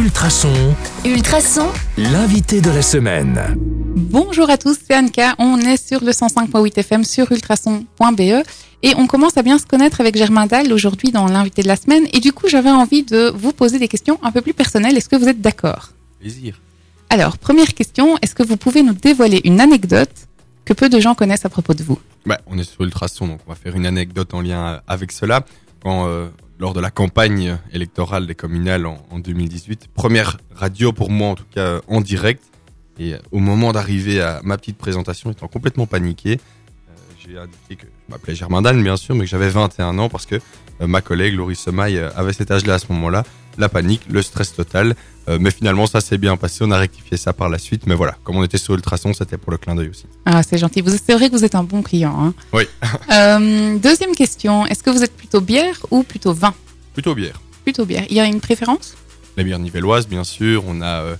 Ultrason, 0.00 0.74
Ultrason, 1.04 1.68
l'invité 1.98 2.62
de 2.62 2.70
la 2.70 2.80
semaine. 2.80 3.38
Bonjour 3.94 4.48
à 4.48 4.56
tous, 4.56 4.78
c'est 4.82 4.96
Anka. 4.96 5.34
On 5.38 5.58
est 5.58 5.76
sur 5.76 6.02
le 6.02 6.12
105.8 6.12 6.78
FM 6.78 7.04
sur 7.04 7.30
ultrason.be 7.30 8.20
et 8.82 8.94
on 8.96 9.06
commence 9.06 9.36
à 9.36 9.42
bien 9.42 9.58
se 9.58 9.66
connaître 9.66 10.00
avec 10.00 10.16
Germain 10.16 10.46
Dahl 10.46 10.72
aujourd'hui 10.72 11.10
dans 11.10 11.26
l'invité 11.26 11.60
de 11.60 11.68
la 11.68 11.76
semaine. 11.76 12.06
Et 12.14 12.20
du 12.20 12.32
coup, 12.32 12.48
j'avais 12.48 12.70
envie 12.70 13.02
de 13.02 13.30
vous 13.34 13.52
poser 13.52 13.78
des 13.78 13.88
questions 13.88 14.18
un 14.22 14.32
peu 14.32 14.40
plus 14.40 14.54
personnelles. 14.54 14.96
Est-ce 14.96 15.10
que 15.10 15.16
vous 15.16 15.28
êtes 15.28 15.42
d'accord? 15.42 15.90
Plaisir. 16.18 16.58
Alors, 17.10 17.36
première 17.36 17.74
question, 17.74 18.16
est-ce 18.22 18.34
que 18.34 18.42
vous 18.42 18.56
pouvez 18.56 18.82
nous 18.82 18.94
dévoiler 18.94 19.42
une 19.44 19.60
anecdote 19.60 20.28
que 20.64 20.72
peu 20.72 20.88
de 20.88 20.98
gens 20.98 21.14
connaissent 21.14 21.44
à 21.44 21.50
propos 21.50 21.74
de 21.74 21.82
vous? 21.82 21.98
Bah, 22.24 22.40
on 22.46 22.56
est 22.56 22.64
sur 22.64 22.84
Ultrason, 22.84 23.28
donc 23.28 23.40
on 23.46 23.50
va 23.50 23.56
faire 23.56 23.76
une 23.76 23.84
anecdote 23.84 24.32
en 24.32 24.40
lien 24.40 24.80
avec 24.88 25.12
cela. 25.12 25.44
Quand, 25.82 26.06
euh, 26.08 26.28
lors 26.60 26.74
de 26.74 26.80
la 26.80 26.90
campagne 26.90 27.56
électorale 27.72 28.26
des 28.26 28.34
communales 28.34 28.86
en, 28.86 28.98
en 29.10 29.18
2018, 29.18 29.88
première 29.94 30.36
radio 30.54 30.92
pour 30.92 31.10
moi 31.10 31.28
en 31.28 31.34
tout 31.34 31.46
cas 31.50 31.80
en 31.88 32.02
direct, 32.02 32.44
et 32.98 33.14
au 33.32 33.38
moment 33.38 33.72
d'arriver 33.72 34.20
à 34.20 34.40
ma 34.44 34.58
petite 34.58 34.76
présentation, 34.76 35.30
étant 35.30 35.48
complètement 35.48 35.86
paniqué, 35.86 36.38
j'ai 37.26 37.38
indiqué 37.38 37.76
que 37.76 37.86
je 37.86 38.12
m'appelais 38.12 38.34
Germain 38.34 38.62
bien 38.62 38.96
sûr, 38.96 39.14
mais 39.14 39.24
que 39.24 39.30
j'avais 39.30 39.48
21 39.50 39.98
ans 39.98 40.08
parce 40.08 40.26
que 40.26 40.36
euh, 40.36 40.86
ma 40.86 41.00
collègue 41.00 41.34
Laurie 41.36 41.56
Semaille 41.56 41.98
euh, 41.98 42.10
avait 42.16 42.32
cet 42.32 42.50
âge-là 42.50 42.74
à 42.74 42.78
ce 42.78 42.86
moment-là. 42.90 43.24
La 43.58 43.68
panique, 43.68 44.02
le 44.08 44.22
stress 44.22 44.54
total. 44.54 44.94
Euh, 45.28 45.36
mais 45.40 45.50
finalement, 45.50 45.86
ça 45.86 46.00
s'est 46.00 46.16
bien 46.18 46.36
passé. 46.36 46.58
On 46.62 46.70
a 46.70 46.78
rectifié 46.78 47.16
ça 47.18 47.32
par 47.32 47.48
la 47.50 47.58
suite. 47.58 47.86
Mais 47.86 47.94
voilà, 47.94 48.16
comme 48.24 48.36
on 48.36 48.44
était 48.44 48.56
sur 48.58 48.74
Ultrason, 48.74 49.12
c'était 49.12 49.36
pour 49.36 49.50
le 49.52 49.58
clin 49.58 49.74
d'œil 49.74 49.88
aussi. 49.90 50.06
Ah, 50.24 50.42
c'est 50.42 50.56
gentil. 50.56 50.80
Vous- 50.80 50.90
C'est 51.04 51.14
vrai 51.14 51.28
que 51.28 51.34
vous 51.36 51.44
êtes 51.44 51.54
un 51.56 51.64
bon 51.64 51.82
client. 51.82 52.16
hein. 52.18 52.34
Oui. 52.52 52.64
Euh, 53.12 53.76
deuxième 53.78 54.14
question, 54.14 54.64
est-ce 54.66 54.82
que 54.82 54.90
vous 54.90 55.02
êtes 55.02 55.14
plutôt 55.16 55.40
bière 55.40 55.74
ou 55.90 56.02
plutôt 56.04 56.32
vin? 56.32 56.54
Plutôt 56.94 57.14
bière. 57.14 57.40
Plutôt 57.64 57.84
bière. 57.84 58.04
Il 58.08 58.16
y 58.16 58.20
a 58.20 58.24
une 58.24 58.40
préférence? 58.40 58.94
La 59.36 59.42
bière 59.42 59.58
nivelloise, 59.58 60.06
bien 60.08 60.24
sûr. 60.24 60.64
On 60.66 60.80
a 60.80 61.16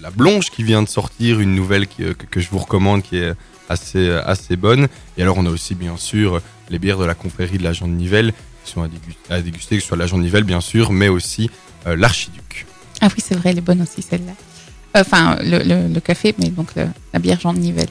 la 0.00 0.10
Blonge 0.10 0.50
qui 0.50 0.62
vient 0.62 0.82
de 0.82 0.88
sortir, 0.88 1.40
une 1.40 1.54
nouvelle 1.54 1.86
euh, 2.00 2.14
que, 2.14 2.40
je 2.40 2.48
vous 2.50 2.58
recommande, 2.58 3.02
qui 3.02 3.18
est 3.18 3.32
assez, 3.68 3.98
euh, 3.98 4.22
assez 4.24 4.56
bonne. 4.56 4.88
Et 5.16 5.22
alors, 5.22 5.38
on 5.38 5.46
a 5.46 5.50
aussi, 5.50 5.74
bien 5.74 5.96
sûr, 5.96 6.40
les 6.70 6.78
bières 6.78 6.98
de 6.98 7.04
la 7.04 7.14
confrérie 7.14 7.58
de 7.58 7.64
l'agent 7.64 7.86
de 7.86 7.92
Nivelle, 7.92 8.32
qui 8.64 8.72
sont 8.72 8.82
à, 8.82 8.88
dégu- 8.88 9.16
à 9.28 9.40
déguster, 9.40 9.76
que 9.76 9.82
ce 9.82 9.88
soit 9.88 9.96
l'agent 9.96 10.18
de 10.18 10.22
Nivelle, 10.22 10.44
bien 10.44 10.60
sûr, 10.60 10.92
mais 10.92 11.08
aussi 11.08 11.50
euh, 11.86 11.96
l'archiduc. 11.96 12.66
Ah 13.00 13.08
oui, 13.08 13.22
c'est 13.24 13.34
vrai, 13.34 13.50
elle 13.50 13.58
est 13.58 13.62
bonne 13.62 13.82
aussi 13.82 14.02
celle-là. 14.02 14.32
Enfin, 14.94 15.38
le, 15.40 15.98
café, 16.00 16.34
mais 16.38 16.48
donc 16.48 16.74
la 16.74 17.18
bière 17.20 17.38
Jean 17.38 17.54
de 17.54 17.60
Nivelle. 17.60 17.88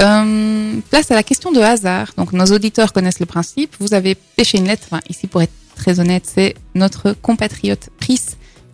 Euh, 0.00 0.80
place 0.90 1.10
à 1.10 1.14
la 1.14 1.22
question 1.22 1.52
de 1.52 1.60
hasard. 1.60 2.08
Donc, 2.16 2.32
nos 2.32 2.46
auditeurs 2.46 2.92
connaissent 2.92 3.20
le 3.20 3.26
principe. 3.26 3.76
Vous 3.78 3.94
avez 3.94 4.14
pêché 4.14 4.58
une 4.58 4.66
lettre. 4.66 4.82
Enfin, 4.90 5.00
ici, 5.08 5.28
pour 5.28 5.42
être 5.42 5.52
très 5.76 6.00
honnête, 6.00 6.24
c'est 6.26 6.54
notre 6.74 7.12
compatriote 7.12 7.90
Chris 8.00 8.20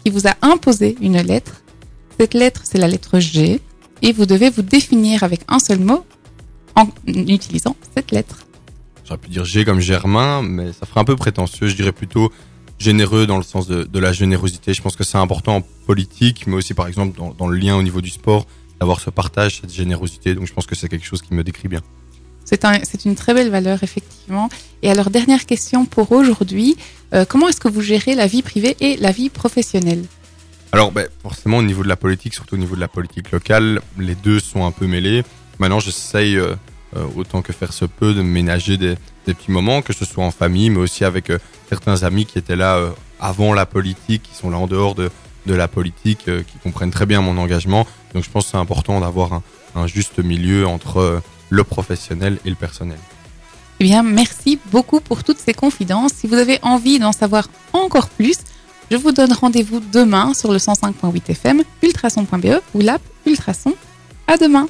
qui 0.03 0.11
vous 0.11 0.27
a 0.27 0.35
imposé 0.41 0.97
une 1.01 1.21
lettre. 1.21 1.63
Cette 2.19 2.35
lettre, 2.35 2.63
c'est 2.65 2.79
la 2.79 2.89
lettre 2.89 3.19
G. 3.21 3.61
Et 4.03 4.13
vous 4.13 4.27
devez 4.27 4.51
vous 4.51 4.63
définir 4.63 5.23
avec 5.23 5.41
un 5.49 5.59
seul 5.59 5.79
mot 5.79 6.05
en 6.75 6.89
utilisant 7.07 7.77
cette 7.95 8.11
lettre. 8.11 8.47
J'aurais 9.05 9.19
pu 9.19 9.31
dire 9.31 9.45
G 9.45 9.65
comme 9.65 9.81
Germain, 9.81 10.43
mais 10.43 10.73
ça 10.73 10.85
ferait 10.85 11.01
un 11.01 11.05
peu 11.05 11.17
prétentieux. 11.17 11.69
Je 11.69 11.77
dirais 11.77 11.93
plutôt 11.93 12.33
généreux 12.79 13.27
dans 13.27 13.39
le 13.39 13.43
sens 13.43 13.67
de, 13.67 13.85
de 13.85 13.99
la 13.99 14.13
générosité. 14.13 14.75
Je 14.75 14.83
pense 14.83 14.97
que 14.97 15.05
c'est 15.05 15.17
important 15.17 15.57
en 15.57 15.63
politique, 15.87 16.47
mais 16.47 16.57
aussi, 16.57 16.75
par 16.75 16.89
exemple, 16.89 17.17
dans, 17.17 17.33
dans 17.33 17.49
le 17.49 17.57
lien 17.57 17.77
au 17.77 17.83
niveau 17.83 18.01
du 18.01 18.11
sport, 18.11 18.47
d'avoir 18.81 19.01
ce 19.01 19.09
partage, 19.09 19.61
cette 19.63 19.73
générosité. 19.73 20.35
Donc, 20.35 20.47
je 20.47 20.53
pense 20.53 20.67
que 20.67 20.75
c'est 20.75 20.89
quelque 20.89 21.07
chose 21.07 21.23
qui 21.23 21.33
me 21.33 21.43
décrit 21.43 21.69
bien. 21.69 21.81
C'est 22.45 22.65
un, 22.65 22.81
c'est 22.85 23.07
une 23.07 23.15
très 23.15 23.33
belle 23.33 23.51
valeur, 23.51 23.83
effectivement. 23.83 24.49
Et 24.83 24.91
alors, 24.91 25.11
dernière 25.11 25.47
question 25.47 25.87
pour 25.87 26.13
aujourd'hui. 26.13 26.77
Euh, 27.15 27.25
comment 27.25 27.49
est-ce 27.49 27.61
que 27.61 27.69
vous 27.69 27.81
gérez 27.81 28.15
la 28.15 28.27
vie 28.27 28.43
privée 28.43 28.77
et 28.81 28.97
la 28.99 29.13
vie 29.13 29.31
professionnelle? 29.31 30.05
Alors, 30.77 30.93
ben, 30.93 31.09
forcément, 31.23 31.57
au 31.57 31.63
niveau 31.63 31.83
de 31.83 31.89
la 31.89 31.97
politique, 31.97 32.35
surtout 32.35 32.57
au 32.57 32.59
niveau 32.59 32.75
de 32.75 32.81
la 32.83 32.87
politique 32.87 33.31
locale, 33.31 33.81
les 33.97 34.15
deux 34.15 34.41
sont 34.41 34.67
un 34.67 34.73
peu 34.73 34.87
mêlés. 34.87 35.25
Maintenant, 35.59 35.81
j'essaye, 35.81 36.37
euh, 36.37 36.55
euh, 36.95 37.07
autant 37.17 37.41
que 37.41 37.55
faire 37.55 37.73
se 37.73 37.87
peut, 37.87 38.13
de 38.13 38.21
ménager 38.21 38.77
des, 38.77 38.99
petits 39.25 39.51
moments, 39.51 39.81
que 39.81 39.95
ce 39.95 40.05
soit 40.05 40.23
en 40.23 40.31
famille, 40.31 40.69
mais 40.69 40.77
aussi 40.77 41.07
avec 41.07 41.31
euh, 41.31 41.39
certains 41.71 42.03
amis 42.03 42.27
qui 42.27 42.37
étaient 42.37 42.57
là 42.57 42.93
avant 43.19 43.55
la 43.55 43.65
politique, 43.65 44.25
qui 44.25 44.35
sont 44.35 44.51
là 44.51 44.59
en 44.59 44.67
dehors 44.67 44.95
de, 44.95 45.11
la 45.47 45.67
politique, 45.67 46.27
qui 46.27 46.59
comprennent 46.63 46.91
très 46.91 47.07
bien 47.07 47.23
mon 47.23 47.39
engagement. 47.39 47.87
Donc, 48.13 48.25
je 48.25 48.29
pense 48.29 48.45
que 48.45 48.51
c'est 48.51 48.59
important 48.59 49.01
d'avoir 49.01 49.41
un, 49.75 49.87
juste 49.87 50.19
milieu 50.19 50.67
entre 50.67 51.23
le 51.49 51.65
professionnel 51.65 52.37
et 52.45 52.51
le 52.51 52.55
personnel. 52.55 52.99
Eh 53.81 53.85
bien, 53.85 54.03
merci 54.03 54.59
beaucoup 54.71 55.01
pour 55.01 55.25
toutes 55.25 55.39
ces 55.39 55.55
confidences. 55.55 56.13
Si 56.13 56.27
vous 56.27 56.35
avez 56.35 56.59
envie 56.61 56.99
d'en 56.99 57.13
savoir 57.13 57.49
encore 57.73 58.11
plus, 58.11 58.37
je 58.91 58.97
vous 58.97 59.13
donne 59.13 59.33
rendez-vous 59.33 59.81
demain 59.93 60.35
sur 60.35 60.53
le 60.53 60.59
105.8 60.59 61.31
FM, 61.31 61.63
ultrason.be 61.83 62.61
ou 62.75 62.81
l'app 62.81 63.03
Ultrason. 63.27 63.75
À 64.27 64.37
demain! 64.37 64.69